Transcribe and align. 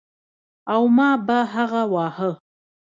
او 0.73 0.81
ما 0.97 1.09
به 1.25 1.37
هغه 1.53 1.83
واهه. 1.93 2.31